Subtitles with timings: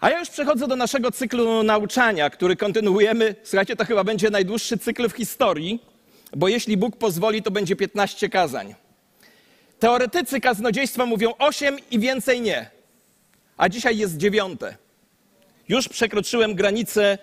[0.00, 3.34] A ja już przechodzę do naszego cyklu nauczania, który kontynuujemy.
[3.42, 5.82] Słuchajcie, to chyba będzie najdłuższy cykl w historii,
[6.36, 8.74] bo jeśli Bóg pozwoli, to będzie 15 kazań.
[9.78, 12.70] Teoretycy kaznodziejstwa mówią 8 i więcej nie.
[13.56, 14.76] A dzisiaj jest dziewiąte.
[15.68, 17.18] Już przekroczyłem granicę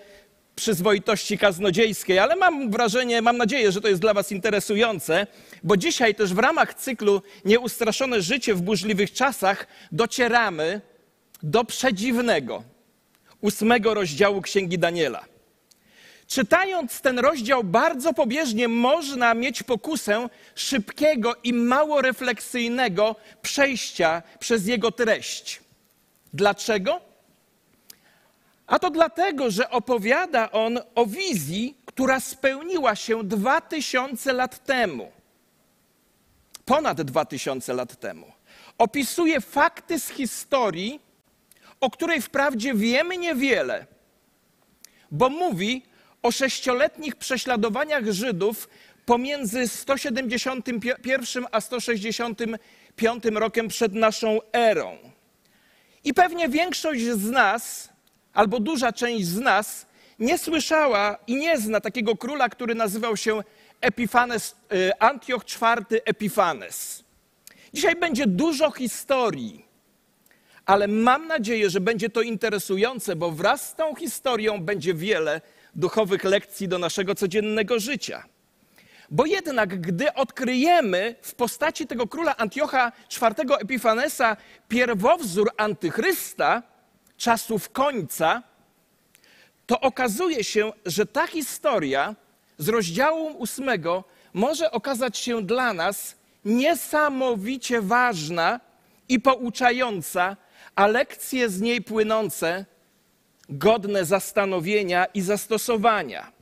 [0.54, 5.26] przyzwoitości kaznodziejskiej, ale mam wrażenie, mam nadzieję, że to jest dla Was interesujące,
[5.62, 10.80] bo dzisiaj też w ramach cyklu Nieustraszone życie w burzliwych czasach docieramy
[11.42, 12.62] do przedziwnego
[13.40, 15.24] ósmego rozdziału Księgi Daniela.
[16.26, 24.92] Czytając ten rozdział bardzo pobieżnie, można mieć pokusę szybkiego i mało refleksyjnego przejścia przez jego
[24.92, 25.60] treść.
[26.34, 27.00] Dlaczego?
[28.66, 35.12] A to dlatego, że opowiada on o wizji, która spełniła się dwa tysiące lat temu.
[36.64, 38.32] Ponad dwa tysiące lat temu.
[38.78, 41.00] Opisuje fakty z historii,
[41.80, 43.86] o której wprawdzie wiemy niewiele,
[45.10, 45.82] bo mówi
[46.22, 48.68] o sześcioletnich prześladowaniach Żydów
[49.06, 54.98] pomiędzy 171 a 165 rokiem przed naszą erą.
[56.04, 57.88] I pewnie większość z nas,
[58.32, 59.86] albo duża część z nas,
[60.18, 63.42] nie słyszała i nie zna takiego króla, który nazywał się
[63.80, 67.04] Epifanes, y, Antioch IV Epifanes.
[67.74, 69.67] Dzisiaj będzie dużo historii
[70.68, 75.40] ale mam nadzieję, że będzie to interesujące, bo wraz z tą historią będzie wiele
[75.74, 78.24] duchowych lekcji do naszego codziennego życia.
[79.10, 84.36] Bo jednak, gdy odkryjemy w postaci tego króla Antiocha IV Epifanesa
[84.68, 86.62] pierwowzór antychrysta,
[87.16, 88.42] czasów końca,
[89.66, 92.14] to okazuje się, że ta historia
[92.58, 98.60] z rozdziału ósmego może okazać się dla nas niesamowicie ważna
[99.08, 100.36] i pouczająca,
[100.78, 102.64] a lekcje z niej płynące
[103.48, 106.32] godne zastanowienia i zastosowania.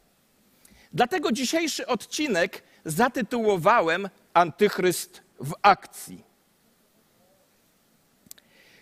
[0.92, 6.22] Dlatego dzisiejszy odcinek zatytułowałem Antychryst w akcji.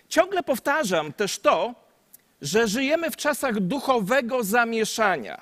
[0.09, 1.75] Ciągle powtarzam też to,
[2.41, 5.41] że żyjemy w czasach duchowego zamieszania.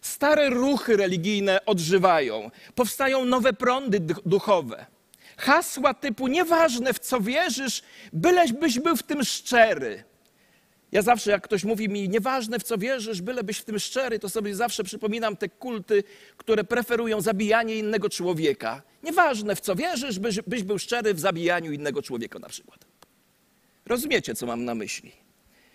[0.00, 4.86] Stare ruchy religijne odżywają, powstają nowe prądy duchowe.
[5.36, 7.82] Hasła typu nieważne w co wierzysz,
[8.12, 10.04] bylebyś był w tym szczery.
[10.92, 14.28] Ja zawsze, jak ktoś mówi mi, nieważne w co wierzysz, bylebyś w tym szczery, to
[14.28, 16.04] sobie zawsze przypominam te kulty,
[16.36, 18.82] które preferują zabijanie innego człowieka.
[19.02, 22.84] Nieważne w co wierzysz, byś, byś był szczery w zabijaniu innego człowieka na przykład.
[23.86, 25.21] Rozumiecie, co mam na myśli?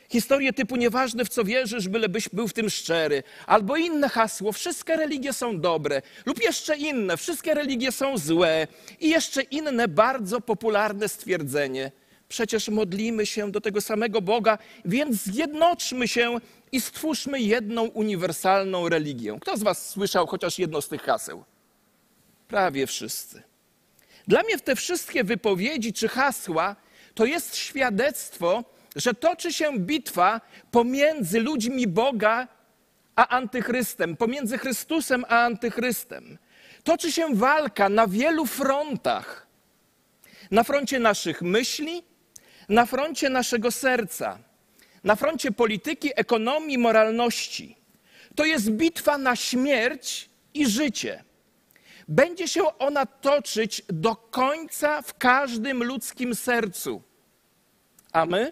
[0.10, 3.24] Historie typu nieważne w co wierzysz, bylebyś był w tym szczery.
[3.46, 6.02] Albo inne hasło, wszystkie religie są dobre.
[6.26, 8.68] Lub jeszcze inne, wszystkie religie są złe.
[9.00, 11.92] I jeszcze inne bardzo popularne stwierdzenie.
[12.30, 16.38] Przecież modlimy się do tego samego Boga, więc zjednoczmy się
[16.72, 19.38] i stwórzmy jedną uniwersalną religię.
[19.42, 21.44] Kto z Was słyszał chociaż jedno z tych haseł?
[22.48, 23.44] Prawie wszyscy.
[24.28, 26.76] Dla mnie te wszystkie wypowiedzi czy hasła
[27.16, 28.64] to jest świadectwo,
[28.98, 30.42] że toczy się bitwa
[30.72, 32.48] pomiędzy ludźmi Boga
[33.16, 36.38] a antychrystem, pomiędzy Chrystusem a antychrystem.
[36.84, 39.48] Toczy się walka na wielu frontach.
[40.52, 42.04] Na froncie naszych myśli,
[42.70, 44.40] na froncie naszego serca,
[45.04, 47.78] na froncie polityki, ekonomii, moralności.
[48.36, 51.24] To jest bitwa na śmierć i życie.
[52.08, 57.02] Będzie się ona toczyć do końca w każdym ludzkim sercu.
[58.14, 58.52] A my?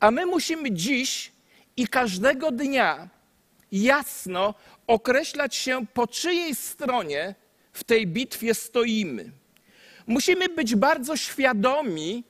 [0.00, 1.32] A my musimy dziś
[1.76, 3.08] i każdego dnia
[3.72, 4.54] jasno
[4.86, 7.34] określać się, po czyjej stronie
[7.72, 9.32] w tej bitwie stoimy.
[10.06, 12.24] Musimy być bardzo świadomi,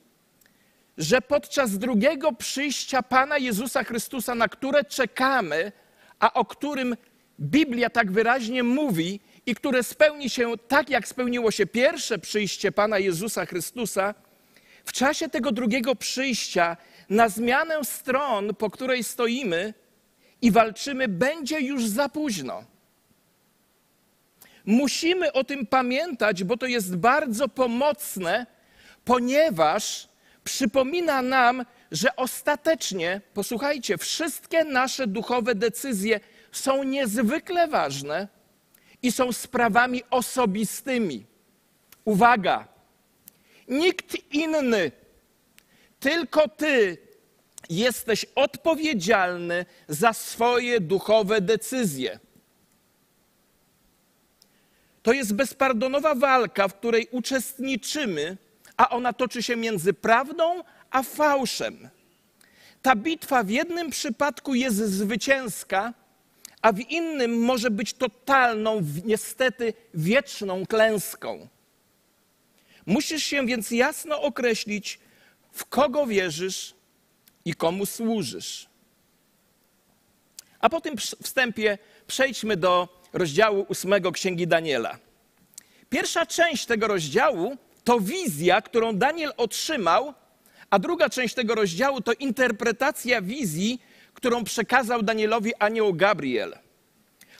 [0.97, 5.71] że podczas drugiego przyjścia Pana Jezusa Chrystusa, na które czekamy,
[6.19, 6.97] a o którym
[7.39, 12.99] Biblia tak wyraźnie mówi i które spełni się tak, jak spełniło się pierwsze przyjście Pana
[12.99, 14.13] Jezusa Chrystusa,
[14.85, 16.77] w czasie tego drugiego przyjścia
[17.11, 19.73] na zmianę stron, po której stoimy
[20.41, 22.63] i walczymy, będzie już za późno.
[24.65, 28.45] Musimy o tym pamiętać, bo to jest bardzo pomocne,
[29.05, 30.07] ponieważ
[30.43, 36.19] przypomina nam, że ostatecznie, posłuchajcie, wszystkie nasze duchowe decyzje
[36.51, 38.27] są niezwykle ważne
[39.01, 41.25] i są sprawami osobistymi.
[42.05, 42.67] Uwaga!
[43.67, 44.91] Nikt inny
[46.01, 46.97] tylko Ty
[47.69, 52.19] jesteś odpowiedzialny za swoje duchowe decyzje.
[55.03, 58.37] To jest bezpardonowa walka, w której uczestniczymy,
[58.77, 61.89] a ona toczy się między prawdą a fałszem.
[62.81, 65.93] ta bitwa w jednym przypadku jest zwycięska,
[66.61, 71.47] a w innym może być totalną, niestety wieczną klęską.
[72.85, 74.99] Musisz się więc jasno określić,
[75.51, 76.73] w kogo wierzysz
[77.45, 78.67] i komu służysz.
[80.59, 81.77] A po tym wstępie
[82.07, 84.97] przejdźmy do rozdziału ósmego Księgi Daniela.
[85.89, 90.13] Pierwsza część tego rozdziału to wizja, którą Daniel otrzymał,
[90.69, 93.81] a druga część tego rozdziału to interpretacja wizji,
[94.13, 96.57] którą przekazał Danielowi anioł Gabriel.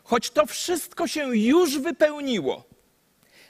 [0.03, 2.63] Choć to wszystko się już wypełniło,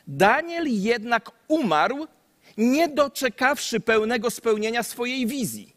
[0.07, 2.07] Daniel jednak umarł,
[2.57, 5.75] nie doczekawszy pełnego spełnienia swojej wizji.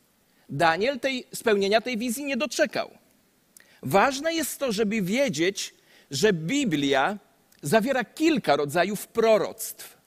[0.48, 2.90] Daniel tej, spełnienia tej wizji nie doczekał.
[3.82, 5.74] Ważne jest to, żeby wiedzieć,
[6.10, 7.18] że Biblia
[7.62, 9.98] zawiera kilka rodzajów proroctw.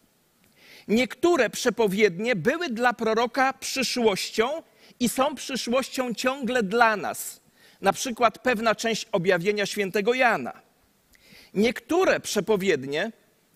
[0.88, 4.64] Niektóre przepowiednie były dla proroka przyszłością
[5.00, 7.42] i są przyszłością ciągle dla nas.
[7.82, 10.62] Na przykład pewna część objawienia świętego Jana.
[11.54, 13.12] Niektóre przepowiednie,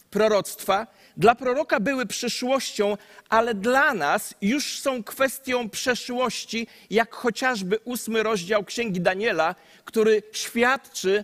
[0.09, 0.87] proroctwa
[1.17, 2.97] dla proroka były przyszłością,
[3.29, 9.55] ale dla nas już są kwestią przeszłości, jak chociażby ósmy rozdział Księgi Daniela,
[9.85, 11.23] który świadczy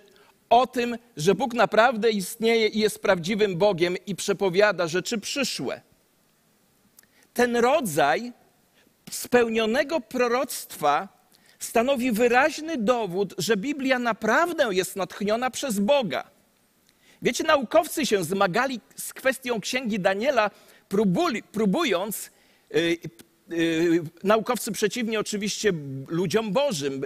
[0.50, 5.82] o tym, że Bóg naprawdę istnieje i jest prawdziwym Bogiem i przepowiada rzeczy przyszłe.
[7.34, 8.34] Ten rodzaj
[9.12, 11.18] spełnionego proroctwa
[11.60, 16.37] stanowi wyraźny dowód, że Biblia naprawdę jest natchniona przez Boga.
[17.22, 20.52] Wiecie, naukowcy się zmagali z kwestią księgi Daniela,
[21.52, 22.32] próbując,
[22.72, 22.98] yy,
[23.50, 25.74] yy, naukowcy przeciwnie oczywiście
[26.08, 27.02] ludziom Bożym,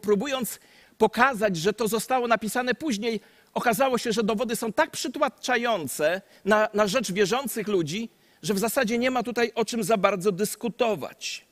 [0.00, 0.60] próbując
[0.98, 3.20] pokazać, że to zostało napisane później,
[3.54, 8.08] okazało się, że dowody są tak przytłaczające na, na rzecz wierzących ludzi,
[8.42, 11.46] że w zasadzie nie ma tutaj o czym za bardzo dyskutować.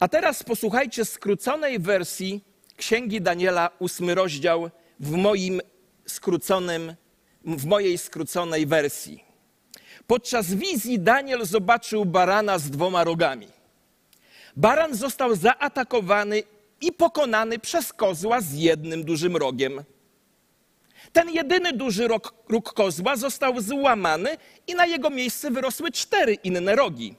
[0.00, 2.44] A teraz posłuchajcie skróconej wersji
[2.76, 5.60] Księgi Daniela, ósmy rozdział, w, moim
[6.06, 6.94] skróconym,
[7.44, 9.24] w mojej skróconej wersji.
[10.06, 13.48] Podczas wizji Daniel zobaczył barana z dwoma rogami.
[14.56, 16.42] Baran został zaatakowany
[16.80, 19.84] i pokonany przez kozła z jednym dużym rogiem.
[21.12, 24.36] Ten jedyny duży róg, róg kozła został złamany
[24.66, 27.14] i na jego miejsce wyrosły cztery inne rogi.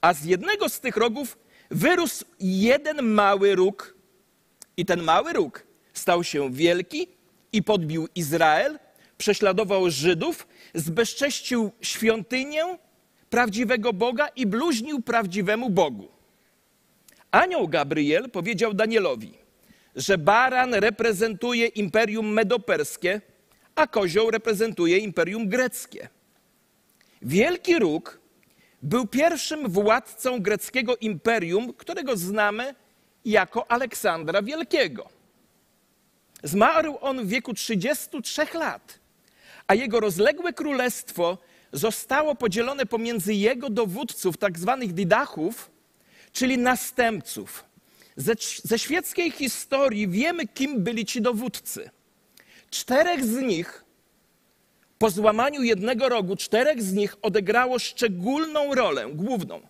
[0.00, 1.38] A z jednego z tych rogów
[1.70, 3.99] wyrósł jeden mały róg.
[4.76, 7.08] I ten mały róg stał się wielki
[7.52, 8.78] i podbił Izrael,
[9.18, 12.78] prześladował Żydów, zbezcześcił świątynię
[13.30, 16.08] prawdziwego Boga i bluźnił prawdziwemu Bogu.
[17.30, 19.34] Anioł Gabriel powiedział Danielowi,
[19.96, 23.20] że baran reprezentuje imperium medoperskie,
[23.74, 26.08] a kozioł reprezentuje imperium greckie.
[27.22, 28.20] Wielki Róg
[28.82, 32.74] był pierwszym władcą greckiego imperium, którego znamy
[33.24, 35.08] jako Aleksandra Wielkiego.
[36.42, 38.98] Zmarł on w wieku 33 lat,
[39.66, 41.38] a jego rozległe królestwo
[41.72, 45.70] zostało podzielone pomiędzy jego dowódców, tak zwanych didachów,
[46.32, 47.64] czyli następców.
[48.16, 48.32] Ze,
[48.64, 51.90] ze świeckiej historii wiemy, kim byli ci dowódcy.
[52.70, 53.84] Czterech z nich,
[54.98, 59.60] po złamaniu jednego rogu, czterech z nich odegrało szczególną rolę, główną.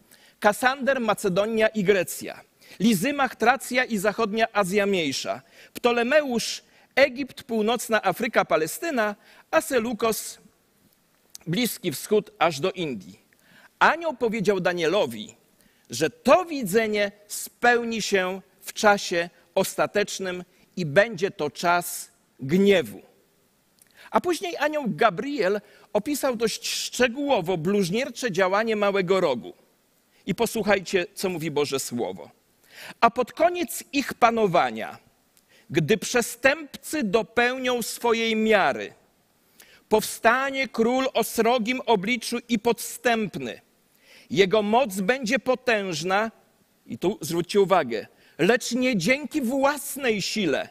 [0.40, 2.49] Kasander, Macedonia i Grecja.
[2.78, 5.42] Lizymach, Tracja i zachodnia Azja Mniejsza.
[5.74, 6.62] Ptolemeusz,
[6.94, 9.16] Egipt, północna Afryka, Palestyna,
[9.50, 10.38] a Selukos,
[11.46, 13.20] Bliski Wschód aż do Indii.
[13.78, 15.34] Anioł powiedział Danielowi,
[15.90, 20.44] że to widzenie spełni się w czasie ostatecznym
[20.76, 23.02] i będzie to czas gniewu.
[24.10, 25.60] A później anioł Gabriel
[25.92, 29.52] opisał dość szczegółowo bluźniercze działanie małego rogu.
[30.26, 32.30] I posłuchajcie, co mówi Boże Słowo.
[33.00, 34.98] A pod koniec ich panowania,
[35.70, 38.94] gdy przestępcy dopełnią swojej miary,
[39.88, 43.60] powstanie król o srogim obliczu i podstępny–
[44.30, 46.30] jego moc będzie potężna,
[46.86, 48.06] i tu zwróćcie uwagę,
[48.38, 50.68] lecz nie dzięki własnej sile.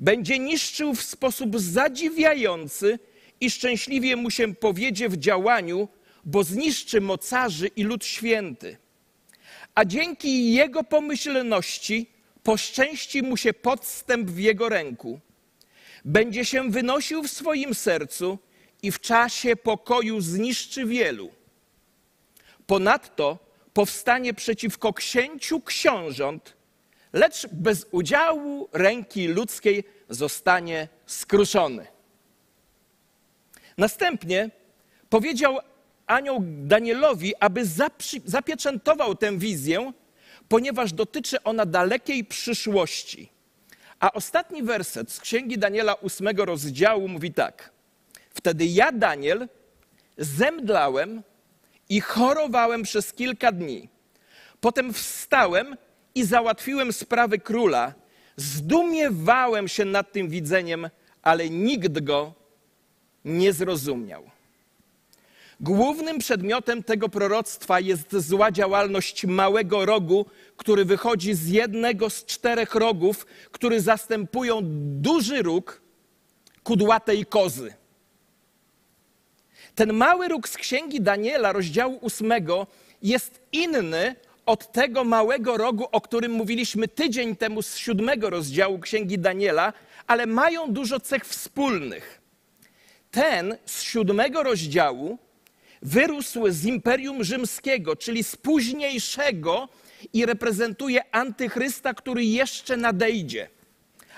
[0.00, 2.98] Będzie niszczył w sposób zadziwiający
[3.40, 5.88] i szczęśliwie mu się powiedzie w działaniu,
[6.24, 8.76] bo zniszczy mocarzy i lud święty.
[9.74, 12.10] A dzięki jego pomyślności
[12.42, 15.20] poszczęści mu się podstęp w jego ręku.
[16.04, 18.38] Będzie się wynosił w swoim sercu
[18.82, 21.30] i w czasie pokoju zniszczy wielu
[22.70, 23.38] Ponadto
[23.72, 26.56] powstanie przeciwko księciu książąt,
[27.12, 31.86] lecz bez udziału ręki ludzkiej zostanie skruszony.
[33.78, 34.50] Następnie
[35.08, 35.58] powiedział
[36.10, 37.62] anioł Danielowi, aby
[38.24, 39.92] zapieczętował tę wizję,
[40.48, 43.30] ponieważ dotyczy ona dalekiej przyszłości.
[44.00, 47.70] A ostatni werset z księgi Daniela, ósmego rozdziału, mówi tak:
[48.34, 49.48] Wtedy ja, Daniel,
[50.18, 51.22] zemdlałem
[51.88, 53.88] i chorowałem przez kilka dni.
[54.60, 55.76] Potem wstałem
[56.14, 57.94] i załatwiłem sprawy króla.
[58.36, 60.90] Zdumiewałem się nad tym widzeniem,
[61.22, 62.34] ale nikt go
[63.24, 64.30] nie zrozumiał.
[65.60, 70.26] Głównym przedmiotem tego proroctwa jest zła działalność małego rogu,
[70.56, 74.60] który wychodzi z jednego z czterech rogów, który zastępują
[75.00, 75.82] duży róg
[76.62, 77.74] kudłatej kozy.
[79.74, 82.66] Ten mały róg z księgi Daniela, rozdziału ósmego,
[83.02, 89.18] jest inny od tego małego rogu, o którym mówiliśmy tydzień temu z siódmego rozdziału księgi
[89.18, 89.72] Daniela,
[90.06, 92.20] ale mają dużo cech wspólnych.
[93.10, 95.18] Ten z siódmego rozdziału
[95.82, 99.68] wyrósł z Imperium Rzymskiego, czyli z późniejszego
[100.12, 103.48] i reprezentuje antychrysta, który jeszcze nadejdzie.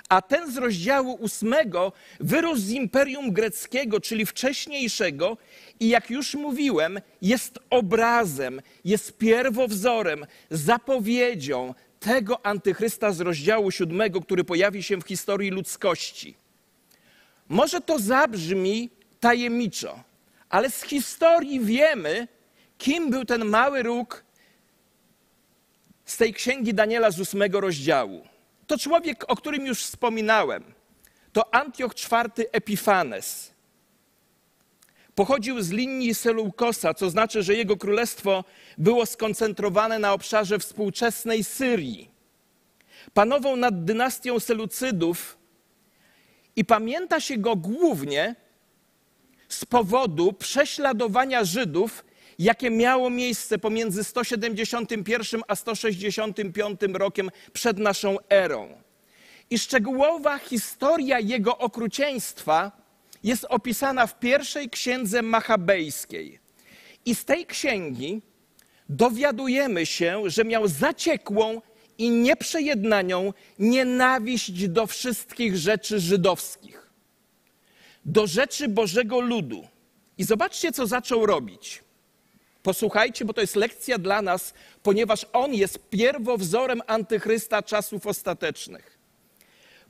[0.09, 5.37] A ten z rozdziału ósmego wyrósł z Imperium Greckiego, czyli wcześniejszego,
[5.81, 14.45] i jak już mówiłem, jest obrazem, jest pierwowzorem, zapowiedzią tego antychrysta z rozdziału siódmego, który
[14.45, 16.35] pojawi się w historii ludzkości.
[17.49, 18.90] Może to zabrzmi
[19.21, 20.04] tajemniczo,
[20.52, 22.28] ale z historii wiemy,
[22.78, 24.25] kim był ten mały róg
[26.04, 28.26] z tej księgi Daniela z ósmego rozdziału.
[28.66, 30.64] To człowiek, o którym już wspominałem.
[31.32, 33.52] To Antioch IV Epifanes.
[35.14, 38.44] Pochodził z linii Seleukosa, co znaczy, że jego królestwo
[38.78, 42.11] było skoncentrowane na obszarze współczesnej Syrii.
[43.14, 45.38] Panował nad dynastią Selucydów
[46.56, 48.41] i pamięta się go głównie
[49.54, 52.04] z powodu prześladowania Żydów,
[52.38, 58.82] jakie miało miejsce pomiędzy 171 a 165 rokiem przed naszą erą.
[59.50, 62.73] I szczegółowa historia jego okrucieństwa
[63.23, 66.38] jest opisana w pierwszej księdze machabejskiej.
[67.04, 68.23] I z tej księgi
[68.88, 71.62] dowiadujemy się, że miał zaciekłą
[71.99, 76.82] i nieprzejednaną nienawiść do wszystkich rzeczy żydowskich
[78.04, 79.68] do rzeczy Bożego ludu.
[80.18, 81.85] I zobaczcie, co zaczął robić.
[82.62, 88.99] Posłuchajcie, bo to jest lekcja dla nas, ponieważ on jest pierwowzorem antychrysta czasów ostatecznych.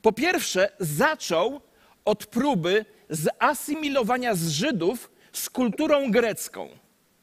[0.02, 1.61] Po pierwsze, zaczął
[2.04, 6.69] od próby zasymilowania z Żydów z kulturą grecką.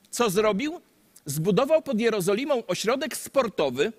[0.10, 0.82] Co zrobił?
[1.26, 3.94] Zbudował pod Jerozolimą ośrodek sportowy,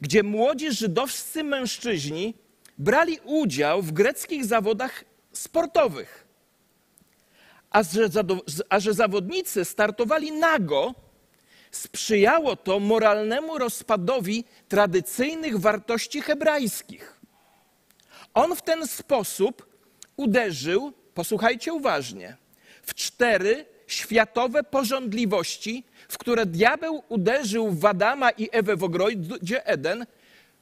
[0.00, 2.34] gdzie młodzi żydowscy mężczyźni
[2.78, 6.26] brali udział w greckich zawodach sportowych.
[7.70, 8.08] A że,
[8.68, 10.94] a że zawodnicy startowali nago,
[11.70, 17.20] sprzyjało to moralnemu rozpadowi tradycyjnych wartości hebrajskich.
[18.34, 19.66] On w ten sposób
[20.16, 22.36] uderzył, posłuchajcie uważnie,
[22.82, 30.06] w cztery światowe porządliwości, w które diabeł uderzył w Adama i Ewę w ogrodzie Eden,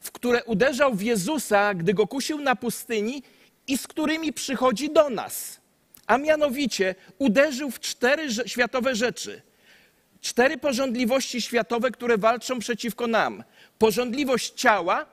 [0.01, 3.23] w które uderzał w Jezusa, gdy go kusił na pustyni
[3.69, 5.61] i z którymi przychodzi do nas.
[6.07, 9.43] A mianowicie uderzył w cztery światowe rzeczy.
[10.21, 13.45] Cztery porządliwości światowe, które walczą przeciwko nam:
[13.79, 15.07] porządliwość ciała,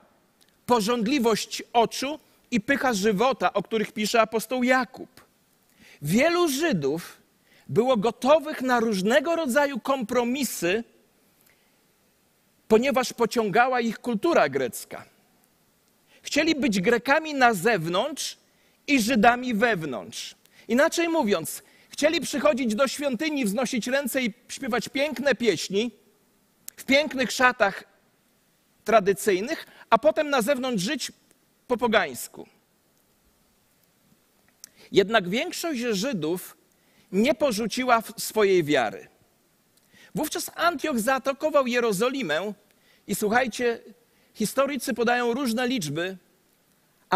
[0.66, 2.18] porządliwość oczu
[2.50, 5.24] i pycha żywota, o których pisze apostoł Jakub.
[6.02, 7.18] Wielu Żydów
[7.68, 10.84] było gotowych na różnego rodzaju kompromisy,
[12.68, 15.04] ponieważ pociągała ich kultura grecka.
[16.22, 18.38] Chcieli być Grekami na zewnątrz,
[18.86, 20.34] i Żydami wewnątrz.
[20.68, 25.90] Inaczej mówiąc, chcieli przychodzić do świątyni, wznosić ręce i śpiewać piękne pieśni
[26.76, 27.84] w pięknych szatach
[28.84, 31.12] tradycyjnych, a potem na zewnątrz żyć
[31.66, 32.46] po pogańsku.
[34.92, 36.56] Jednak większość Żydów
[37.12, 39.08] nie porzuciła swojej wiary.
[40.14, 42.52] Wówczas Antioch zaatakował Jerozolimę
[43.06, 43.80] i słuchajcie,
[44.34, 46.16] historycy podają różne liczby,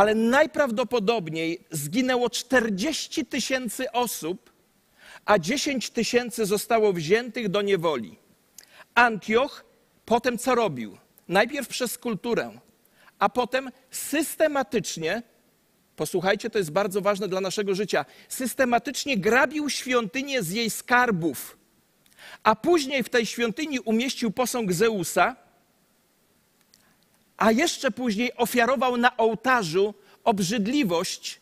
[0.01, 4.53] ale najprawdopodobniej zginęło 40 tysięcy osób,
[5.25, 8.19] a 10 tysięcy zostało wziętych do niewoli.
[8.95, 9.65] Antioch
[10.05, 10.97] potem co robił?
[11.29, 12.51] Najpierw przez kulturę,
[13.19, 15.23] a potem systematycznie,
[15.97, 21.59] posłuchajcie, to jest bardzo ważne dla naszego życia, systematycznie grabił świątynię z jej skarbów,
[22.43, 25.37] a później w tej świątyni umieścił posąg Zeusa,
[27.41, 29.95] a jeszcze później ofiarował na ołtarzu
[30.25, 31.41] obrzydliwość,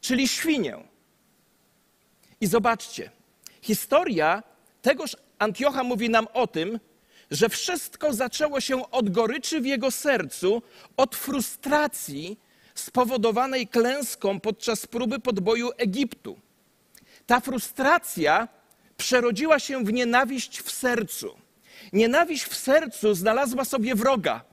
[0.00, 0.76] czyli świnię.
[2.40, 3.10] I zobaczcie,
[3.62, 4.42] Historia
[4.82, 6.80] tegoż Antiocha mówi nam o tym,
[7.30, 10.62] że wszystko zaczęło się od goryczy w jego sercu,
[10.96, 12.38] od frustracji
[12.74, 16.38] spowodowanej klęską podczas próby podboju Egiptu.
[17.26, 18.48] Ta frustracja
[18.96, 21.36] przerodziła się w nienawiść w sercu.
[21.92, 24.49] Nienawiść w sercu znalazła sobie wroga.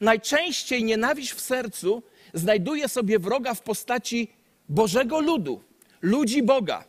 [0.00, 2.02] Najczęściej nienawiść w sercu
[2.34, 4.28] znajduje sobie wroga w postaci
[4.68, 5.62] Bożego ludu,
[6.02, 6.84] ludzi Boga.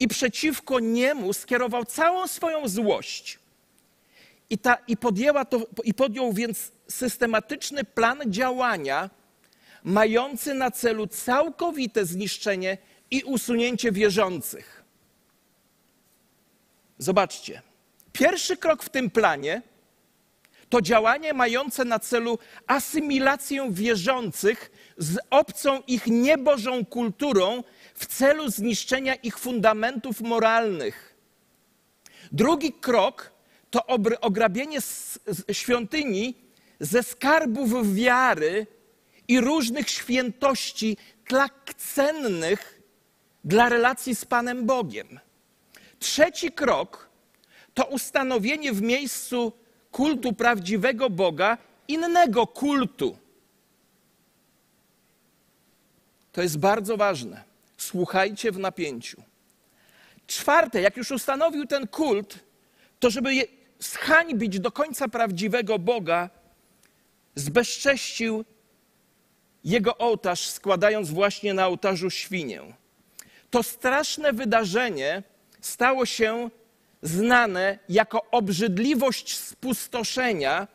[0.00, 3.38] I przeciwko niemu skierował całą swoją złość.
[4.50, 9.10] I, ta, i, podjęła to, I podjął więc systematyczny plan działania,
[9.84, 12.78] mający na celu całkowite zniszczenie
[13.10, 14.84] i usunięcie wierzących.
[16.98, 17.62] Zobaczcie,
[18.12, 19.62] pierwszy krok w tym planie
[20.68, 27.62] to działanie mające na celu asymilację wierzących z obcą ich niebożą kulturą
[27.94, 31.16] w celu zniszczenia ich fundamentów moralnych.
[32.32, 33.32] Drugi krok
[33.70, 33.86] to
[34.20, 34.78] ograbienie
[35.52, 36.34] świątyni
[36.80, 38.66] ze skarbów wiary
[39.28, 40.96] i różnych świętości
[41.28, 42.82] tak cennych
[43.44, 45.20] dla relacji z Panem Bogiem.
[45.98, 47.08] Trzeci krok
[47.74, 49.52] to ustanowienie w miejscu
[49.96, 53.18] kultu prawdziwego Boga innego kultu.
[56.32, 57.44] To jest bardzo ważne.
[57.76, 59.22] Słuchajcie w napięciu.
[60.26, 62.38] Czwarte, jak już ustanowił ten kult,
[63.00, 63.44] to żeby je
[63.78, 66.30] zhańbić do końca prawdziwego Boga,
[67.34, 68.44] zbezcześcił
[69.64, 72.60] jego ołtarz, składając właśnie na ołtarzu świnię.
[73.50, 75.22] To straszne wydarzenie
[75.60, 76.50] stało się
[77.06, 80.68] znane jako obrzydliwość spustoszenia.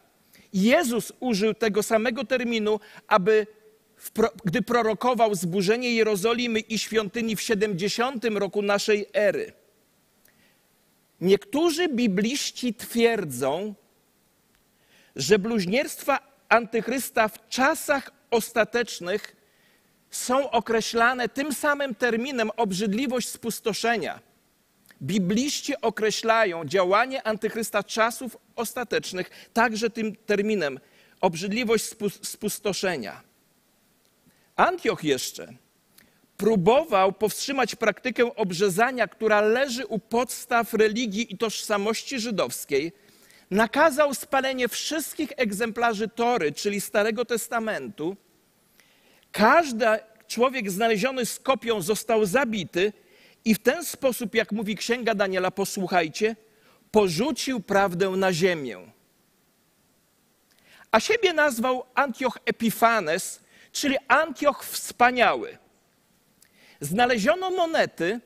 [0.54, 3.48] Jezus użył tego samego terminu, aby
[4.46, 9.54] gdy prorokował zburzenie Jerozolimy i świątyni w 70 roku naszej ery.
[11.22, 13.74] Niektórzy bibliści twierdzą,
[15.16, 16.20] że bluźnierstwa
[16.50, 19.36] antychrysta w czasach ostatecznych
[20.12, 24.31] są określane tym samym terminem obrzydliwość spustoszenia.
[25.02, 30.80] Bibliści określają działanie antychrysta czasów ostatecznych także tym terminem
[31.22, 31.86] obrzydliwość
[32.24, 33.22] spustoszenia.
[34.56, 35.54] Antioch jeszcze
[36.38, 42.92] próbował powstrzymać praktykę obrzezania, która leży u podstaw religii i tożsamości żydowskiej,
[43.52, 48.16] nakazał spalenie wszystkich egzemplarzy Tory, czyli Starego Testamentu.
[49.32, 49.86] Każdy
[50.28, 52.94] człowiek znaleziony z kopią został zabity
[53.46, 56.36] i w ten sposób, jak mówi Księga Daniela, posłuchajcie,
[56.92, 58.78] porzucił prawdę na ziemię.
[60.92, 63.40] A siebie nazwał Antioch Epifanes,
[63.72, 65.58] czyli Antioch Wspaniały.
[66.80, 68.20] Znaleziono monety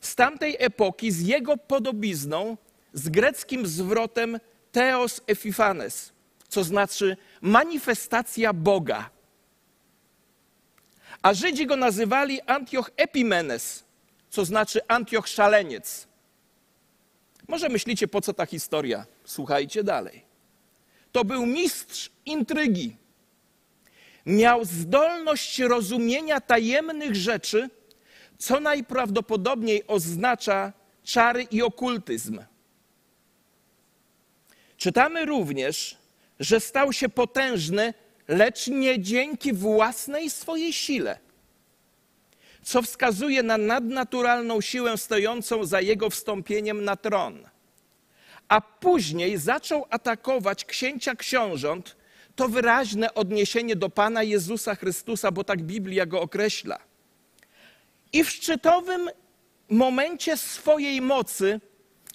[0.00, 2.56] z tamtej epoki z jego podobizną,
[2.92, 4.40] z greckim zwrotem
[4.72, 6.12] Theos Epifanes,
[6.48, 9.10] co znaczy manifestacja Boga.
[11.22, 13.84] A Żydzi go nazywali Antioch Epimenes,
[14.30, 16.08] co znaczy Antioch Szaleniec.
[17.48, 19.06] Może myślicie, po co ta historia?
[19.24, 20.24] Słuchajcie dalej.
[21.12, 22.96] To był mistrz intrygi
[24.26, 27.70] miał zdolność rozumienia tajemnych rzeczy,
[28.38, 30.72] co najprawdopodobniej oznacza
[31.04, 32.40] czary i okultyzm.
[34.76, 35.96] Czytamy również,
[36.40, 37.94] że stał się potężny,
[38.30, 41.18] lecz nie dzięki własnej swojej sile,
[42.62, 47.48] co wskazuje na nadnaturalną siłę stojącą za jego wstąpieniem na tron.
[48.48, 51.96] A później zaczął atakować księcia książąt,
[52.36, 56.78] to wyraźne odniesienie do Pana Jezusa Chrystusa, bo tak Biblia go określa.
[58.12, 59.10] I w szczytowym
[59.68, 61.60] momencie swojej mocy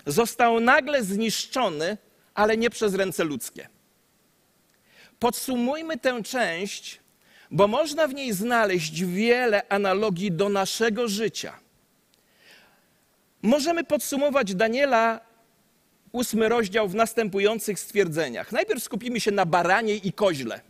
[0.05, 1.97] został nagle zniszczony,
[2.33, 3.74] ale nie przez ręce ludzkie.
[5.19, 6.99] Podsumujmy tę część,
[7.51, 11.59] bo można w niej znaleźć wiele analogii do naszego życia.
[13.41, 15.19] Możemy podsumować Daniela
[16.11, 18.51] ósmy rozdział w następujących stwierdzeniach.
[18.51, 20.61] Najpierw skupimy się na baranie i koźle.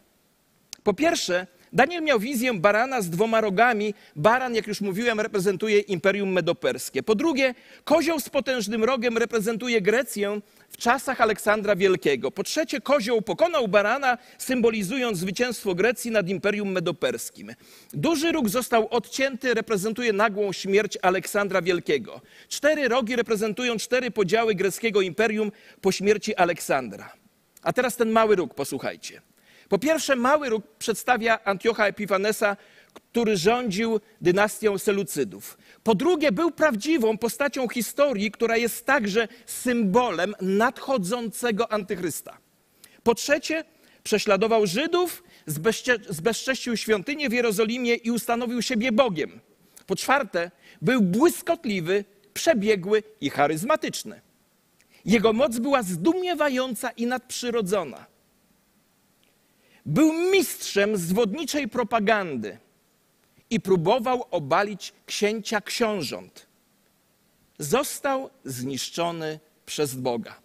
[0.83, 3.93] Po pierwsze, Daniel miał wizję barana z dwoma rogami.
[4.15, 7.03] Baran, jak już mówiłem, reprezentuje Imperium Medoperskie.
[7.03, 12.31] Po drugie, kozioł z potężnym rogiem reprezentuje Grecję w czasach Aleksandra Wielkiego.
[12.31, 17.53] Po trzecie, kozioł pokonał barana, symbolizując zwycięstwo Grecji nad Imperium Medoperskim.
[17.93, 22.21] Duży róg został odcięty, reprezentuje nagłą śmierć Aleksandra Wielkiego.
[22.47, 25.51] Cztery rogi reprezentują cztery podziały greckiego imperium
[25.81, 27.13] po śmierci Aleksandra.
[27.61, 29.21] A teraz ten mały róg, posłuchajcie.
[29.69, 32.57] Po pierwsze, mały róg przedstawia Antiocha Epifanesa,
[32.93, 35.57] który rządził dynastią Selucydów.
[35.83, 42.37] Po drugie, był prawdziwą postacią historii, która jest także symbolem nadchodzącego antychrysta.
[43.03, 43.63] Po trzecie,
[44.03, 45.23] prześladował Żydów,
[46.09, 49.39] zbezcześcił świątynię w Jerozolimie i ustanowił siebie Bogiem.
[49.87, 50.51] Po czwarte,
[50.81, 54.21] był błyskotliwy, przebiegły i charyzmatyczny.
[55.05, 58.05] Jego moc była zdumiewająca i nadprzyrodzona.
[59.85, 62.57] Był mistrzem zwodniczej propagandy
[63.49, 66.47] i próbował obalić księcia książąt.
[67.59, 70.39] Został zniszczony przez Boga.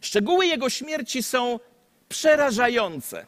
[0.00, 1.60] Szczegóły jego śmierci są
[2.08, 3.26] przerażające.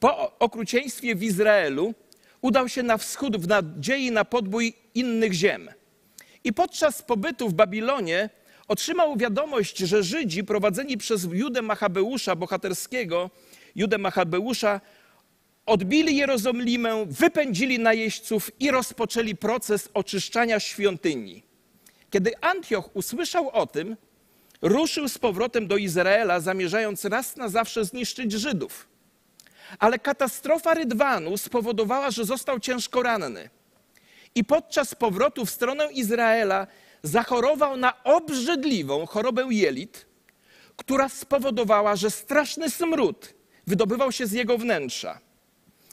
[0.00, 1.94] Po okrucieństwie w Izraelu
[2.40, 5.70] udał się na wschód w nadziei na podbój innych ziem.
[6.44, 8.30] I podczas pobytu w Babilonie
[8.68, 13.30] otrzymał wiadomość, że Żydzi prowadzeni przez Judę Machabeusza, bohaterskiego
[13.74, 14.80] Judę Machabeusza,
[15.66, 21.42] odbili Jerozolimę, wypędzili najeźdźców i rozpoczęli proces oczyszczania świątyni.
[22.10, 23.96] Kiedy Antioch usłyszał o tym,
[24.62, 28.88] ruszył z powrotem do Izraela, zamierzając raz na zawsze zniszczyć Żydów.
[29.78, 33.50] Ale katastrofa Rydwanu spowodowała, że został ciężko ranny.
[34.34, 36.66] I podczas powrotu w stronę Izraela
[37.06, 40.06] zachorował na obrzydliwą chorobę jelit,
[40.76, 43.34] która spowodowała, że straszny smród
[43.66, 45.20] wydobywał się z jego wnętrza.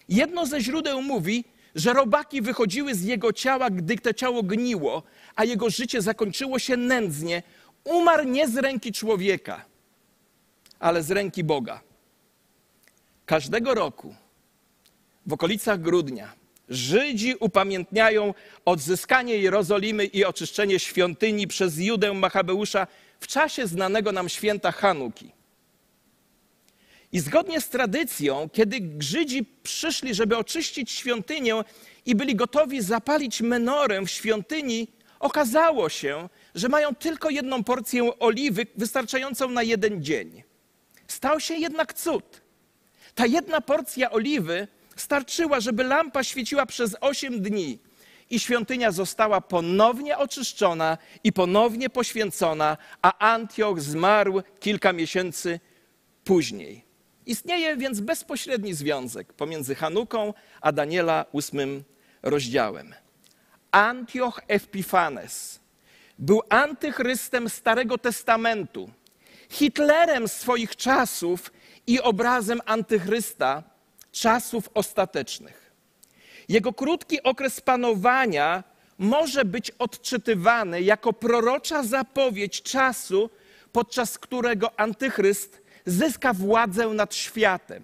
[0.09, 1.45] Jedno ze źródeł mówi,
[1.75, 5.03] że robaki wychodziły z jego ciała, gdy to ciało gniło,
[5.35, 7.43] a jego życie zakończyło się nędznie.
[7.83, 9.65] Umarł nie z ręki człowieka,
[10.79, 11.81] ale z ręki Boga.
[13.25, 14.15] Każdego roku
[15.25, 18.33] w okolicach grudnia Żydzi upamiętniają
[18.65, 22.87] odzyskanie Jerozolimy i oczyszczenie świątyni przez Judę Machabeusza
[23.19, 25.31] w czasie znanego nam święta Hanuki.
[27.11, 31.63] I zgodnie z tradycją, kiedy Żydzi przyszli, żeby oczyścić świątynię
[32.05, 34.87] i byli gotowi zapalić menorę w świątyni,
[35.19, 40.43] okazało się, że mają tylko jedną porcję oliwy wystarczającą na jeden dzień.
[41.07, 42.41] Stał się jednak cud.
[43.15, 47.79] Ta jedna porcja oliwy starczyła, żeby lampa świeciła przez osiem dni
[48.29, 55.59] i świątynia została ponownie oczyszczona i ponownie poświęcona, a Antioch zmarł kilka miesięcy
[56.23, 56.85] później.
[57.25, 61.83] Istnieje więc bezpośredni związek pomiędzy Hanuką a Daniela ósmym
[62.23, 62.93] rozdziałem.
[63.71, 65.59] Antioch Epifanes
[66.19, 68.89] był antychrystem Starego Testamentu,
[69.49, 71.51] Hitlerem swoich czasów
[71.87, 73.63] i obrazem antychrysta
[74.13, 75.71] czasów ostatecznych.
[76.49, 78.63] Jego krótki okres panowania
[78.97, 83.29] może być odczytywany jako prorocza zapowiedź czasu,
[83.71, 87.83] podczas którego antychryst zyska władzę nad światem.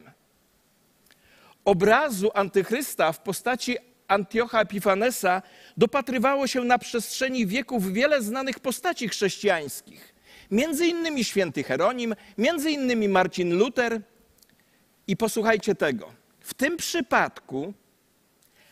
[1.65, 5.41] Obrazu antychrysta w postaci Antiocha Epifanesa
[5.77, 10.15] dopatrywało się na przestrzeni wieków wiele znanych postaci chrześcijańskich.
[10.51, 14.01] Między innymi święty Heronim, między innymi Marcin Luther.
[15.07, 16.18] I posłuchajcie tego.
[16.49, 17.73] W tym przypadku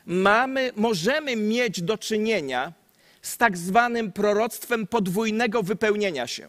[0.06, 2.74] mamy, możemy mieć do czynienia
[3.22, 6.48] z tak zwanym proroctwem podwójnego wypełnienia się.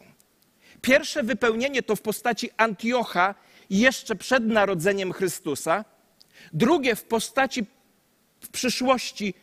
[0.82, 3.34] Pierwsze wypełnienie to w postaci Antiocha
[3.70, 5.84] jeszcze przed narodzeniem Chrystusa,
[6.52, 7.66] drugie w postaci
[8.40, 9.34] w przyszłości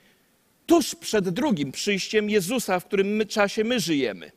[0.65, 4.31] tuż przed drugim przyjściem Jezusa, w którym my, czasie my żyjemy.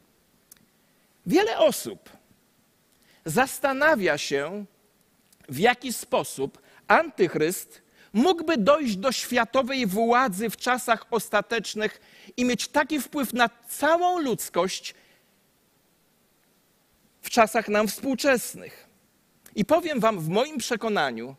[1.26, 2.10] Wiele osób
[3.24, 4.64] zastanawia się,
[5.48, 12.00] w jaki sposób antychryst mógłby dojść do światowej władzy w czasach ostatecznych
[12.36, 14.94] i mieć taki wpływ na całą ludzkość
[17.22, 18.88] w czasach nam współczesnych.
[19.54, 21.34] I powiem Wam, w moim przekonaniu,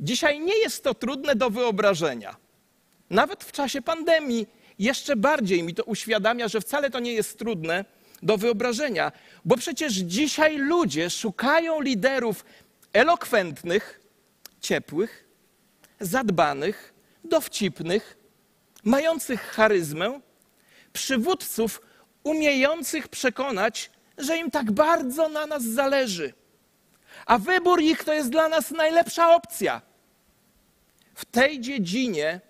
[0.00, 2.36] dzisiaj nie jest to trudne do wyobrażenia.
[3.10, 4.46] Nawet w czasie pandemii
[4.78, 7.84] jeszcze bardziej mi to uświadamia, że wcale to nie jest trudne
[8.22, 9.12] do wyobrażenia,
[9.44, 12.44] bo przecież dzisiaj ludzie szukają liderów
[12.92, 14.00] elokwentnych,
[14.66, 15.28] ciepłych,
[16.00, 18.16] zadbanych, dowcipnych,
[18.84, 20.20] mających charyzmę,
[20.92, 21.80] przywódców
[22.22, 26.34] umiejących przekonać, że im tak bardzo na nas zależy.
[27.26, 29.82] A wybór ich to jest dla nas najlepsza opcja.
[31.14, 32.40] W tej dziedzinie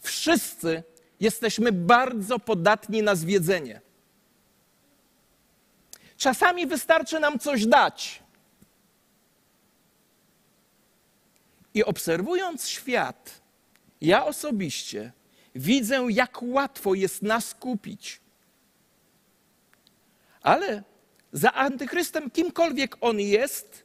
[0.00, 0.82] wszyscy
[1.20, 3.80] jesteśmy bardzo podatni na zwiedzenie.
[6.16, 8.22] Czasami wystarczy nam coś dać,
[11.74, 13.40] I obserwując świat,
[14.00, 15.12] ja osobiście
[15.54, 18.20] widzę, jak łatwo jest nas kupić.
[20.42, 20.82] Ale
[21.32, 23.84] za antychrystem, kimkolwiek on jest,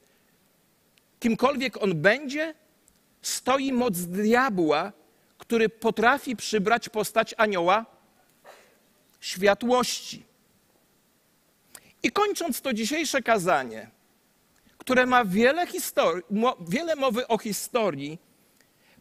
[1.19, 2.54] kimkolwiek on będzie,
[3.21, 4.91] stoi moc diabła,
[5.38, 7.86] który potrafi przybrać postać anioła
[9.19, 10.26] światłości.
[12.04, 13.89] I kończąc to dzisiejsze kazanie,
[14.86, 16.24] które ma wiele, historii,
[16.67, 18.19] wiele mowy o historii,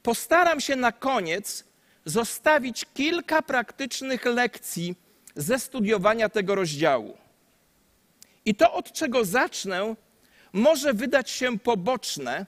[0.03, 1.65] postaram się na koniec
[2.05, 4.95] zostawić kilka praktycznych lekcji
[5.37, 7.19] ze studiowania tego rozdziału.
[8.45, 9.97] I to, od czego zacznę,
[10.53, 12.47] może wydać się poboczne,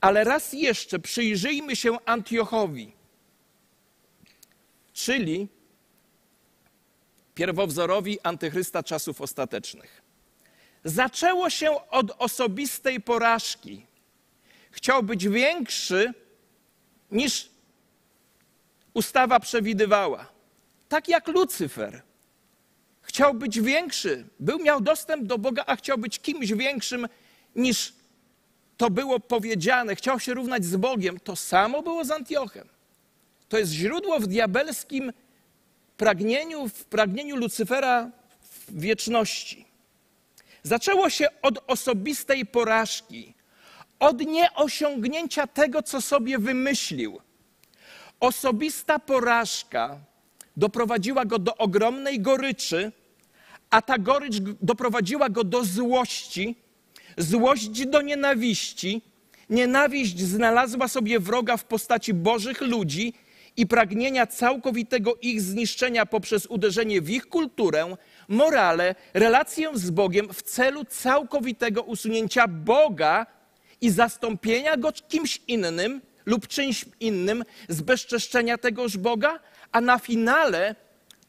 [0.00, 2.92] ale raz jeszcze przyjrzyjmy się Antiochowi,
[4.92, 5.48] czyli
[7.34, 10.05] pierwowzorowi antychrysta czasów ostatecznych.
[10.86, 13.86] Zaczęło się od osobistej porażki.
[14.70, 16.14] Chciał być większy
[17.10, 17.48] niż
[18.94, 20.28] ustawa przewidywała.
[20.88, 22.02] Tak jak Lucyfer.
[23.02, 27.08] Chciał być większy, był, miał dostęp do Boga, a chciał być kimś większym
[27.56, 27.92] niż
[28.76, 29.96] to było powiedziane.
[29.96, 31.20] Chciał się równać z Bogiem.
[31.20, 32.68] To samo było z Antiochem.
[33.48, 35.12] To jest źródło w diabelskim
[35.96, 39.65] pragnieniu, w pragnieniu Lucyfera w wieczności.
[40.66, 43.34] Zaczęło się od osobistej porażki,
[43.98, 47.20] od nieosiągnięcia tego, co sobie wymyślił.
[48.20, 49.98] Osobista porażka
[50.56, 52.92] doprowadziła go do ogromnej goryczy,
[53.70, 56.56] a ta gorycz doprowadziła go do złości,
[57.18, 59.02] złość do nienawiści.
[59.50, 63.14] Nienawiść znalazła sobie wroga w postaci bożych ludzi
[63.56, 67.96] i pragnienia całkowitego ich zniszczenia poprzez uderzenie w ich kulturę,
[68.28, 73.26] morale, relację z Bogiem w celu całkowitego usunięcia Boga
[73.80, 79.40] i zastąpienia go kimś innym lub czymś innym, zbezczeszczenia tegoż Boga,
[79.72, 80.74] a na finale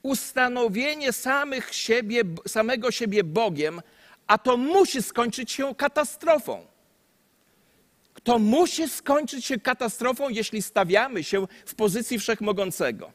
[0.04, 3.82] ustanowienie samych siebie, samego siebie Bogiem,
[4.28, 6.66] a to musi skończyć się katastrofą.
[8.24, 13.12] To musi skończyć się katastrofą, jeśli stawiamy się w pozycji wszechmogącego.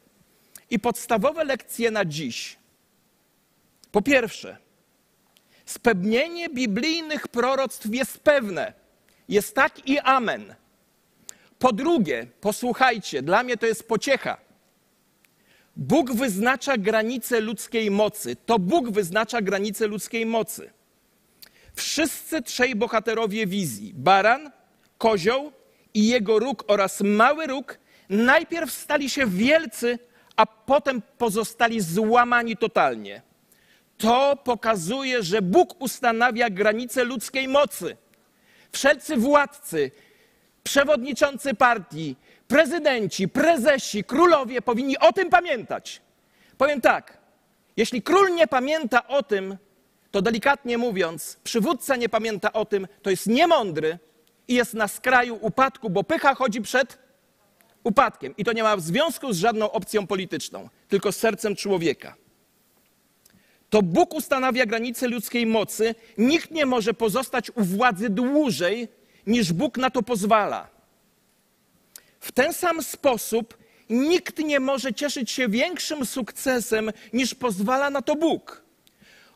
[0.71, 2.57] I podstawowe lekcje na dziś.
[3.93, 4.57] Po pierwsze,
[5.65, 8.73] spełnienie biblijnych proroctw jest pewne.
[9.29, 10.55] Jest tak i amen.
[11.59, 14.37] Po drugie, posłuchajcie, dla mnie to jest pociecha.
[15.77, 18.37] Bóg wyznacza granice ludzkiej mocy.
[18.47, 20.71] To Bóg wyznacza granice ludzkiej mocy.
[21.75, 24.51] Wszyscy trzej bohaterowie wizji, baran,
[24.99, 25.53] kozioł
[25.95, 27.79] i jego róg oraz mały róg,
[28.09, 29.99] najpierw stali się wielcy,
[30.37, 33.23] a potem pozostali złamani totalnie.
[34.03, 37.97] To pokazuje, że Bóg ustanawia granice ludzkiej mocy.
[38.73, 39.91] Wszelcy władcy,
[40.63, 42.17] przewodniczący partii,
[42.49, 46.03] prezydenci, prezesi, królowie powinni o tym pamiętać.
[46.59, 47.19] Powiem tak,
[47.77, 49.57] jeśli król nie pamięta o tym,
[50.11, 53.99] to delikatnie mówiąc, przywódca nie pamięta o tym, to jest niemądry
[54.49, 56.99] i jest na skraju upadku, bo pycha chodzi przed
[57.85, 58.37] upadkiem.
[58.37, 62.22] I to nie ma związku z żadną opcją polityczną, tylko z sercem człowieka.
[63.73, 65.95] To Bóg ustanawia granice ludzkiej mocy.
[66.19, 68.89] Nikt nie może pozostać u władzy dłużej,
[69.27, 70.69] niż Bóg na to pozwala.
[72.21, 73.59] W ten sam sposób
[73.91, 78.63] nikt nie może cieszyć się większym sukcesem, niż pozwala na to Bóg.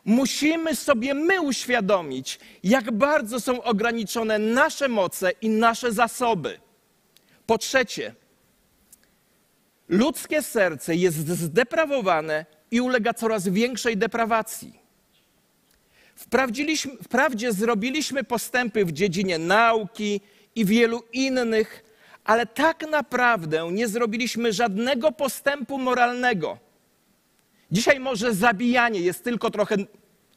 [0.05, 6.59] Musimy sobie my uświadomić, jak bardzo są ograniczone nasze moce i nasze zasoby.
[7.45, 8.15] Po trzecie,
[9.89, 14.79] ludzkie serce jest zdeprawowane i ulega coraz większej deprawacji.
[17.03, 20.21] Wprawdzie zrobiliśmy postępy w dziedzinie nauki
[20.55, 21.83] i wielu innych,
[22.23, 26.57] ale tak naprawdę nie zrobiliśmy żadnego postępu moralnego.
[27.71, 29.75] Dzisiaj może zabijanie jest tylko trochę,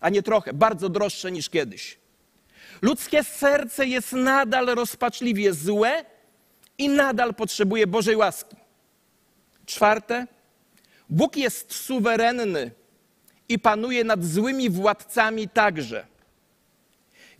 [0.00, 1.98] a nie trochę, bardzo droższe niż kiedyś.
[2.82, 6.04] Ludzkie serce jest nadal rozpaczliwie złe
[6.78, 8.56] i nadal potrzebuje Bożej łaski.
[9.66, 10.26] Czwarte,
[11.10, 12.70] Bóg jest suwerenny
[13.48, 16.06] i panuje nad złymi władcami także.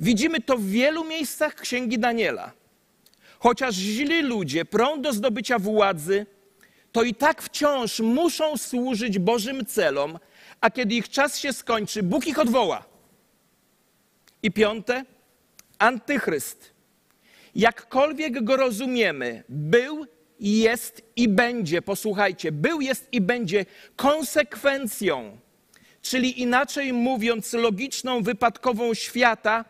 [0.01, 2.53] Widzimy to w wielu miejscach Księgi Daniela.
[3.39, 6.27] Chociaż źli ludzie prą do zdobycia władzy,
[6.93, 10.19] to i tak wciąż muszą służyć Bożym celom,
[10.61, 12.85] a kiedy ich czas się skończy, Bóg ich odwoła.
[14.43, 15.05] I piąte,
[15.79, 16.73] antychryst.
[17.55, 20.07] Jakkolwiek go rozumiemy, był,
[20.41, 25.39] jest i będzie, posłuchajcie, był, jest i będzie konsekwencją
[26.03, 29.65] czyli inaczej mówiąc, logiczną, wypadkową świata,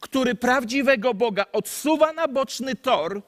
[0.00, 3.22] który prawdziwego Boga odsuwa na boczny tor,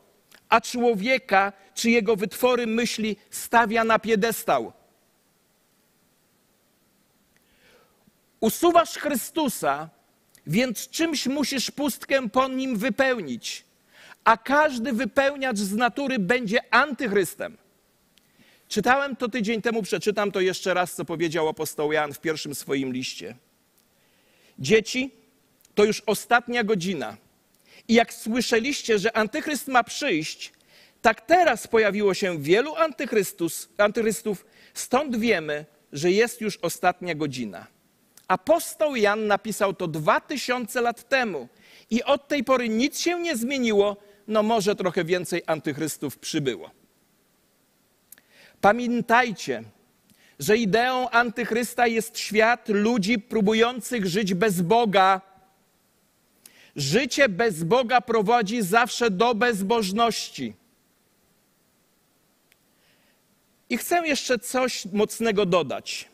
[0.49, 4.73] a człowieka czy jego wytwory myśli stawia na piedestał.
[8.41, 9.89] Usuwasz Chrystusa,
[10.47, 13.65] więc czymś musisz pustkę po nim wypełnić.
[14.25, 17.57] A każdy wypełniacz z natury będzie antychrystem.
[18.69, 22.93] Czytałem to tydzień temu, przeczytam to jeszcze raz, co powiedział apostoł Jan w pierwszym swoim
[22.93, 23.37] liście.
[24.59, 25.11] Dzieci,
[25.75, 27.17] to już ostatnia godzina.
[27.89, 30.53] I jak słyszeliście, że antychryst ma przyjść,
[31.03, 32.75] tak teraz pojawiło się wielu
[33.79, 37.67] antychrystów, stąd wiemy, że jest już ostatnia godzina.
[38.29, 41.49] Apostoł Jan napisał to dwa tysiące lat temu
[41.91, 43.97] i od tej pory nic się nie zmieniło,
[44.29, 46.71] no może trochę więcej antychrystów przybyło.
[48.61, 49.63] Pamiętajcie,
[50.39, 55.21] że ideą antychrysta jest świat ludzi próbujących żyć bez Boga.
[56.77, 60.55] Życie bez Boga prowadzi zawsze do bezbożności.
[63.71, 66.09] I chcę jeszcze coś mocnego dodać.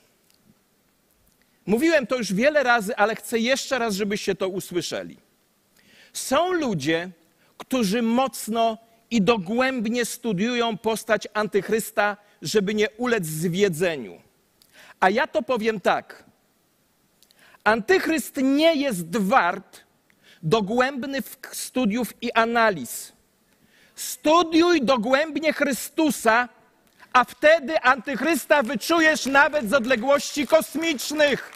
[1.66, 5.16] Mówiłem to już wiele razy, ale chcę jeszcze raz, żebyście to usłyszeli.
[6.12, 7.10] Są ludzie,
[7.58, 8.78] którzy mocno
[9.10, 14.20] i dogłębnie studiują postać antychrysta, żeby nie ulec zwiedzeniu.
[15.00, 16.24] A ja to powiem tak.
[17.64, 19.80] Antychryst nie jest wart
[20.42, 23.12] dogłębnych studiów i analiz.
[23.94, 26.48] Studiuj dogłębnie Chrystusa,
[27.12, 31.52] a wtedy antychrysta wyczujesz nawet z odległości kosmicznych.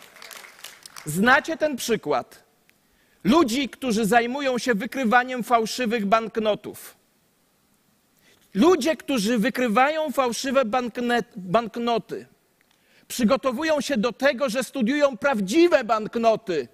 [1.05, 2.48] Znacie ten przykład.
[3.25, 6.97] Ludzi, którzy zajmują się wykrywaniem fałszywych banknotów.
[8.55, 10.63] Ludzie, którzy wykrywają fałszywe
[11.37, 12.27] banknoty,
[13.09, 16.69] przygotowują się do tego, że studiują prawdziwe banknoty.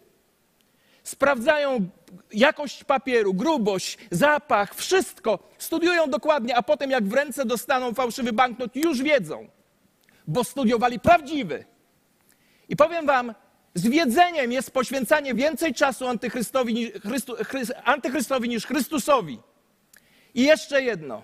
[1.04, 1.88] Sprawdzają
[2.32, 5.38] jakość papieru, grubość, zapach, wszystko.
[5.58, 9.48] Studiują dokładnie, a potem jak w ręce dostaną fałszywy banknot, już wiedzą,
[10.26, 11.64] bo studiowali prawdziwy.
[12.68, 13.34] I powiem wam,
[13.74, 17.36] zwiedzeniem jest poświęcanie więcej czasu antychrystowi, Chrystu,
[17.84, 19.38] antychrystowi niż Chrystusowi.
[20.34, 21.22] I jeszcze jedno.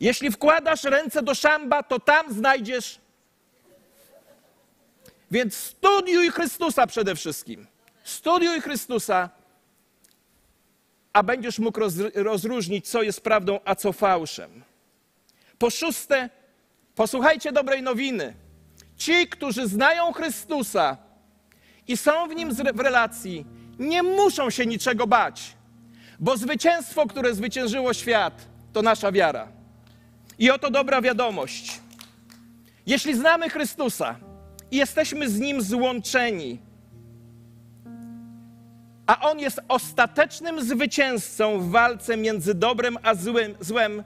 [0.00, 3.00] Jeśli wkładasz ręce do szamba, to tam znajdziesz.
[5.30, 7.66] Więc studiuj Chrystusa przede wszystkim.
[8.04, 9.30] Studiuj Chrystusa,
[11.12, 11.80] a będziesz mógł
[12.14, 14.64] rozróżnić, co jest prawdą, a co fałszem.
[15.58, 16.30] Po szóste,
[16.94, 18.34] posłuchajcie dobrej nowiny.
[18.96, 20.96] Ci, którzy znają Chrystusa
[21.88, 23.46] i są w nim w relacji,
[23.78, 25.56] nie muszą się niczego bać,
[26.18, 29.48] bo zwycięstwo, które zwyciężyło świat, to nasza wiara.
[30.38, 31.80] I oto dobra wiadomość.
[32.86, 34.16] Jeśli znamy Chrystusa
[34.70, 36.58] i jesteśmy z Nim złączeni,
[39.06, 44.04] a On jest ostatecznym zwycięzcą w walce między dobrem a złym, złem,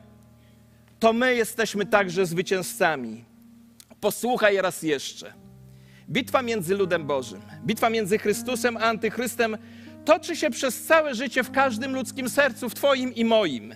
[0.98, 3.24] to my jesteśmy także zwycięzcami.
[4.00, 5.45] Posłuchaj raz jeszcze.
[6.08, 9.58] Bitwa między ludem Bożym, bitwa między Chrystusem a Antychrystem
[10.04, 13.74] toczy się przez całe życie w każdym ludzkim sercu, w Twoim i moim.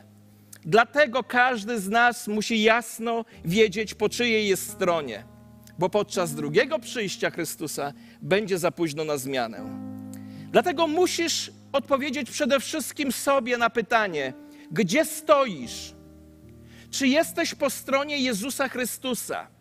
[0.64, 5.24] Dlatego każdy z nas musi jasno wiedzieć, po czyjej jest stronie,
[5.78, 9.90] bo podczas drugiego przyjścia Chrystusa będzie za późno na zmianę.
[10.52, 14.32] Dlatego musisz odpowiedzieć przede wszystkim sobie na pytanie,
[14.70, 15.94] gdzie stoisz?
[16.90, 19.59] Czy jesteś po stronie Jezusa Chrystusa?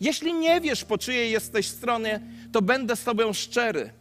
[0.00, 2.20] Jeśli nie wiesz, po czyjej jesteś stronie,
[2.52, 3.92] to będę z Tobą szczery.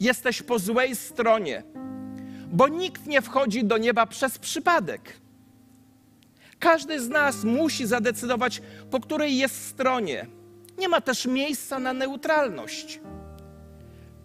[0.00, 1.62] Jesteś po złej stronie,
[2.52, 5.20] bo nikt nie wchodzi do nieba przez przypadek.
[6.58, 10.26] Każdy z nas musi zadecydować, po której jest stronie.
[10.78, 13.00] Nie ma też miejsca na neutralność.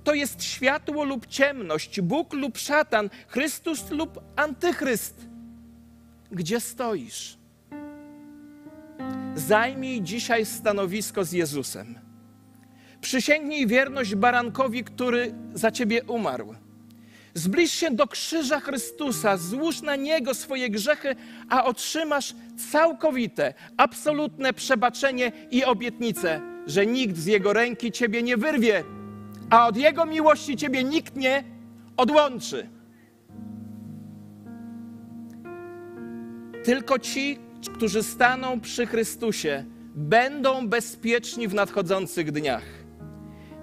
[0.04, 5.16] To jest światło lub ciemność, Bóg lub szatan, Chrystus lub antychryst.
[6.32, 7.38] Gdzie stoisz?
[9.36, 12.00] Zajmij dzisiaj stanowisko z Jezusem.
[13.02, 16.56] Przysięgnij wierność barankowi, który za ciebie umarł.
[17.34, 21.16] Zbliż się do krzyża Chrystusa, złóż na niego swoje grzechy,
[21.50, 22.36] a otrzymasz
[22.72, 28.84] całkowite, absolutne przebaczenie i obietnicę, że nikt z jego ręki ciebie nie wyrwie,
[29.50, 31.44] a od jego miłości ciebie nikt nie
[31.98, 32.70] odłączy.
[36.64, 39.66] Tylko ci, którzy staną przy Chrystusie,
[39.96, 42.64] będą bezpieczni w nadchodzących dniach.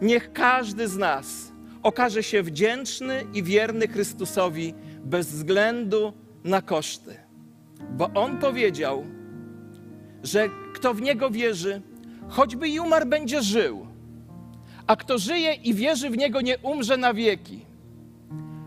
[0.03, 1.53] Niech każdy z nas
[1.83, 6.13] okaże się wdzięczny i wierny Chrystusowi bez względu
[6.45, 7.17] na koszty.
[7.91, 9.05] Bo On powiedział,
[10.23, 11.83] że kto w Niego wierzy,
[12.29, 13.87] choćby i umarł, będzie żył.
[14.87, 17.67] A kto żyje i wierzy w Niego, nie umrze na wieki.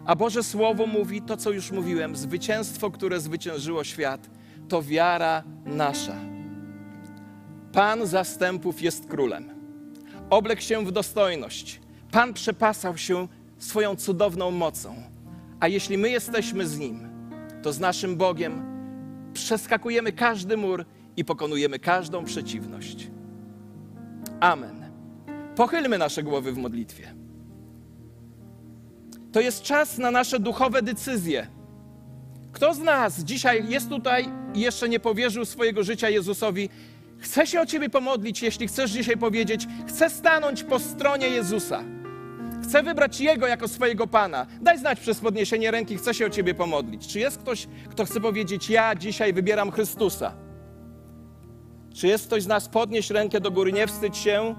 [0.05, 4.29] A Boże Słowo mówi to, co już mówiłem: zwycięstwo, które zwyciężyło świat,
[4.71, 6.15] to wiara nasza.
[7.73, 9.49] Pan zastępów jest królem.
[10.29, 14.95] Oblekł się w dostojność Pan przepasał się swoją cudowną mocą.
[15.59, 17.09] A jeśli my jesteśmy z Nim,
[17.63, 18.63] to z naszym Bogiem
[19.33, 20.85] przeskakujemy każdy mur
[21.17, 23.07] i pokonujemy każdą przeciwność.
[24.39, 24.91] Amen.
[25.55, 27.15] Pochylmy nasze głowy w modlitwie.
[29.31, 31.47] To jest czas na nasze duchowe decyzje.
[32.51, 36.69] Kto z nas dzisiaj jest tutaj i jeszcze nie powierzył swojego życia Jezusowi?
[37.19, 41.83] Chcę się o Ciebie pomodlić, jeśli chcesz dzisiaj powiedzieć, chcę stanąć po stronie Jezusa.
[42.63, 44.47] Chcę wybrać Jego jako swojego Pana.
[44.61, 47.07] Daj znać przez podniesienie ręki, chcę się o Ciebie pomodlić.
[47.07, 50.33] Czy jest ktoś, kto chce powiedzieć, ja dzisiaj wybieram Chrystusa?
[51.93, 54.55] Czy jest ktoś z nas, podnieś rękę do góry, nie wstydź się.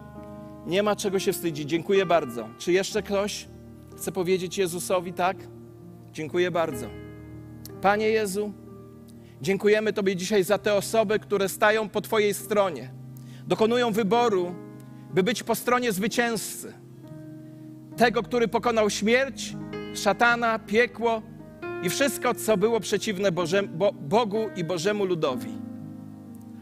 [0.67, 1.71] Nie ma czego się wstydzić.
[1.71, 2.49] Dziękuję bardzo.
[2.59, 3.49] Czy jeszcze ktoś
[3.97, 5.37] chce powiedzieć Jezusowi tak?
[6.13, 6.87] Dziękuję bardzo.
[7.81, 8.53] Panie Jezu,
[9.43, 12.91] dziękujemy Tobie dzisiaj za te osoby, które stają po Twojej stronie.
[13.47, 14.55] Dokonują wyboru,
[15.15, 16.73] by być po stronie zwycięzcy.
[17.97, 19.57] Tego, który pokonał śmierć,
[19.95, 21.23] szatana, piekło
[21.83, 25.53] i wszystko, co było przeciwne Boże, Bo, Bogu i Bożemu ludowi.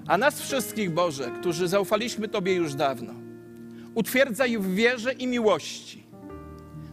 [0.07, 3.15] A nas wszystkich, Boże, którzy zaufaliśmy Tobie już dawno,
[3.95, 6.07] utwierdzaj w wierze i miłości.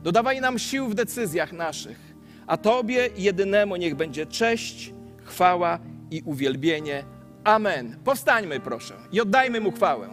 [0.04, 2.00] Dodawaj nam sił w decyzjach naszych,
[2.48, 4.94] a Tobie jedynemu niech będzie cześć,
[5.28, 5.80] chwała
[6.12, 7.04] i uwielbienie.
[7.44, 7.98] Amen.
[8.04, 10.10] Powstańmy, proszę, i oddajmy Mu chwałę.